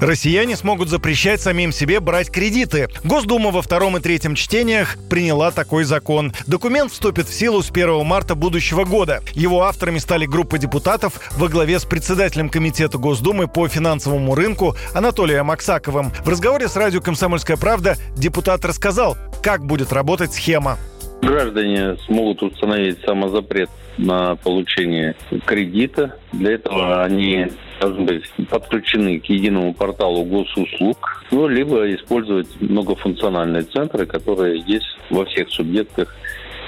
Россияне 0.00 0.54
смогут 0.54 0.88
запрещать 0.88 1.40
самим 1.40 1.72
себе 1.72 1.98
брать 1.98 2.30
кредиты. 2.30 2.88
Госдума 3.02 3.50
во 3.50 3.62
втором 3.62 3.96
и 3.96 4.00
третьем 4.00 4.36
чтениях 4.36 4.96
приняла 5.10 5.50
такой 5.50 5.82
закон. 5.82 6.32
Документ 6.46 6.92
вступит 6.92 7.26
в 7.26 7.34
силу 7.34 7.62
с 7.62 7.70
1 7.70 8.06
марта 8.06 8.36
будущего 8.36 8.84
года. 8.84 9.22
Его 9.34 9.64
авторами 9.64 9.98
стали 9.98 10.24
группа 10.26 10.58
депутатов 10.58 11.20
во 11.36 11.48
главе 11.48 11.80
с 11.80 11.84
председателем 11.84 12.48
Комитета 12.48 12.96
Госдумы 12.96 13.48
по 13.48 13.66
финансовому 13.66 14.36
рынку 14.36 14.76
Анатолием 14.94 15.50
Аксаковым. 15.50 16.12
В 16.24 16.28
разговоре 16.28 16.68
с 16.68 16.76
радио 16.76 17.00
«Комсомольская 17.00 17.56
правда» 17.56 17.96
депутат 18.16 18.64
рассказал, 18.64 19.16
как 19.42 19.66
будет 19.66 19.92
работать 19.92 20.32
схема. 20.32 20.78
Граждане 21.22 21.96
смогут 22.06 22.44
установить 22.44 23.00
самозапрет 23.04 23.68
на 23.96 24.36
получение 24.36 25.16
кредита. 25.44 26.16
Для 26.32 26.52
этого 26.52 27.02
они 27.02 27.48
должны 27.80 28.04
быть 28.04 28.24
подключены 28.48 29.20
к 29.20 29.26
единому 29.26 29.74
порталу 29.74 30.24
госуслуг, 30.24 31.24
ну, 31.30 31.46
либо 31.48 31.92
использовать 31.94 32.48
многофункциональные 32.60 33.62
центры, 33.64 34.06
которые 34.06 34.62
есть 34.66 34.98
во 35.10 35.24
всех 35.24 35.50
субъектах 35.50 36.14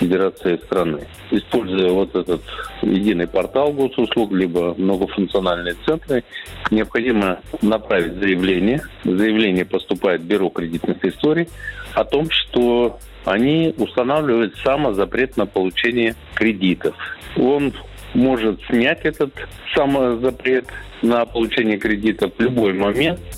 Федерации 0.00 0.56
страны. 0.56 1.06
Используя 1.30 1.91
вот 1.91 2.14
этот 2.16 2.41
единый 2.80 3.27
портал 3.27 3.73
госуслуг, 3.73 4.33
либо 4.33 4.74
многофункциональные 4.78 5.74
центры, 5.84 6.24
необходимо 6.70 7.41
направить 7.61 8.14
заявление. 8.14 8.80
Заявление 9.05 9.66
поступает 9.66 10.22
в 10.22 10.24
Бюро 10.24 10.48
кредитных 10.48 11.05
историй 11.05 11.48
о 11.92 12.05
том, 12.05 12.30
что 12.30 12.98
они 13.27 13.74
устанавливают 13.77 14.56
самозапрет 14.64 15.36
на 15.36 15.45
получение 15.45 16.14
кредитов. 16.34 16.95
Он 17.36 17.74
может 18.14 18.61
снять 18.69 19.00
этот 19.05 19.33
самозапрет 19.75 20.66
на 21.03 21.25
получение 21.25 21.78
кредита 21.78 22.30
в 22.30 22.41
любой 22.41 22.72
момент– 22.75 23.20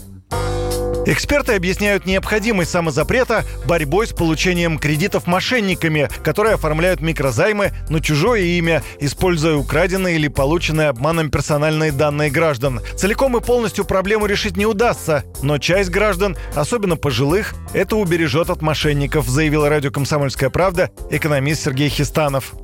Эксперты 1.05 1.55
объясняют 1.55 2.07
необходимость 2.07 2.71
самозапрета 2.71 3.45
борьбой 3.67 4.07
с 4.07 4.13
получением 4.13 4.79
кредитов 4.79 5.27
мошенниками, 5.27 6.09
которые 6.23 6.55
оформляют 6.55 7.01
микрозаймы 7.01 7.73
на 7.91 8.01
чужое 8.01 8.43
имя, 8.43 8.85
используя 9.01 9.57
украденные 9.57 10.15
или 10.15 10.29
полученные 10.29 10.89
обманом 10.89 11.29
персональные 11.29 11.91
данные 11.91 12.31
граждан. 12.31 12.81
Целиком 12.97 13.37
и 13.37 13.41
полностью 13.41 13.85
проблему 13.85 14.27
решить 14.27 14.57
не 14.57 14.65
удастся, 14.65 15.25
но 15.43 15.59
часть 15.59 15.91
граждан, 15.91 16.37
особенно 16.55 16.97
пожилых, 16.97 17.55
это 17.75 17.97
убережет 17.97 18.49
от 18.49 18.63
мошенников, 18.63 19.27
заявил 19.27 19.67
радио 19.67 19.91
«Комсомольская 19.91 20.51
правда» 20.51 20.91
экономист 21.11 21.65
Сергей 21.65 21.89
Хистанов. 21.89 22.55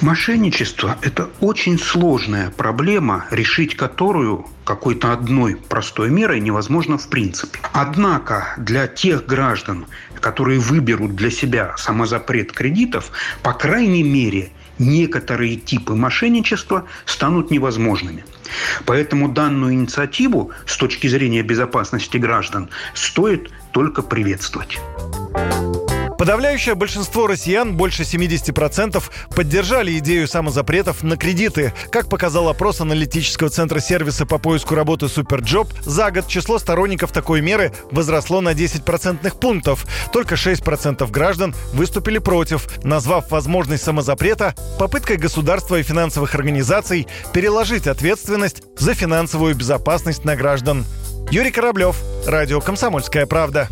Мошенничество– 0.00 0.96
это 1.02 1.28
очень 1.40 1.76
сложная 1.76 2.50
проблема, 2.50 3.26
решить 3.32 3.76
которую 3.76 4.46
какой-то 4.64 5.12
одной 5.12 5.56
простой 5.56 6.08
мерой 6.08 6.38
невозможно 6.38 6.98
в 6.98 7.08
принципе. 7.08 7.58
Однако 7.72 8.54
для 8.58 8.86
тех 8.86 9.26
граждан, 9.26 9.86
которые 10.20 10.60
выберут 10.60 11.16
для 11.16 11.32
себя 11.32 11.74
самозапрет 11.76 12.52
кредитов, 12.52 13.10
по 13.42 13.52
крайней 13.52 14.04
мере, 14.04 14.50
некоторые 14.78 15.56
типы 15.56 15.94
мошенничества 15.94 16.84
станут 17.04 17.50
невозможными. 17.50 18.24
Поэтому 18.86 19.28
данную 19.28 19.74
инициативу 19.74 20.52
с 20.64 20.76
точки 20.76 21.08
зрения 21.08 21.42
безопасности 21.42 22.18
граждан 22.18 22.68
стоит 22.94 23.50
только 23.72 24.02
приветствовать. 24.02 24.78
Подавляющее 26.18 26.74
большинство 26.74 27.28
россиян, 27.28 27.76
больше 27.76 28.02
70%, 28.02 29.02
поддержали 29.36 29.96
идею 29.98 30.26
самозапретов 30.26 31.04
на 31.04 31.16
кредиты. 31.16 31.72
Как 31.92 32.08
показал 32.08 32.48
опрос 32.48 32.80
аналитического 32.80 33.50
центра 33.50 33.78
сервиса 33.78 34.26
по 34.26 34.38
поиску 34.38 34.74
работы 34.74 35.08
SuperJob, 35.08 35.72
за 35.84 36.10
год 36.10 36.26
число 36.26 36.58
сторонников 36.58 37.12
такой 37.12 37.40
меры 37.40 37.72
возросло 37.92 38.40
на 38.40 38.52
10 38.52 38.84
процентных 38.84 39.38
пунктов. 39.38 39.86
Только 40.12 40.34
6% 40.34 41.08
граждан 41.08 41.54
выступили 41.72 42.18
против, 42.18 42.66
назвав 42.82 43.30
возможность 43.30 43.84
самозапрета 43.84 44.56
попыткой 44.78 45.18
государства 45.18 45.78
и 45.78 45.84
финансовых 45.84 46.34
организаций 46.34 47.06
переложить 47.32 47.86
ответственность 47.86 48.62
за 48.76 48.94
финансовую 48.94 49.54
безопасность 49.54 50.24
на 50.24 50.34
граждан. 50.34 50.84
Юрий 51.30 51.52
Кораблев, 51.52 51.96
Радио 52.26 52.60
«Комсомольская 52.60 53.26
правда». 53.26 53.68